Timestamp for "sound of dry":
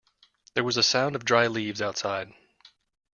0.81-1.45